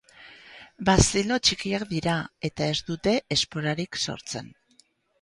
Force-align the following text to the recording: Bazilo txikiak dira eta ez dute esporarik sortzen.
Bazilo 0.89 1.37
txikiak 1.49 1.87
dira 1.93 2.17
eta 2.51 2.73
ez 2.77 2.81
dute 2.91 3.17
esporarik 3.39 4.05
sortzen. 4.09 4.55